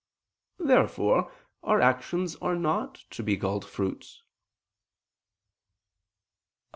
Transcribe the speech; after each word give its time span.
Therefore 0.57 1.31
our 1.61 1.79
actions 1.79 2.35
are 2.37 2.55
not 2.55 2.95
to 3.11 3.21
be 3.21 3.37
called 3.37 3.63
fruits. 3.63 4.23
Obj. 4.23 4.25